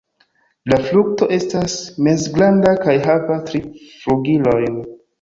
[0.71, 1.77] La frukto estas
[2.09, 4.87] mezgranda kaj havas tri flugilojn.